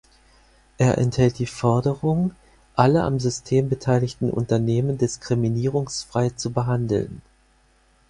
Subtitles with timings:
[0.79, 2.33] Er enthält die Forderung,
[2.75, 7.21] alle am System beteiligten Unternehmen diskriminierungsfrei zu behandeln.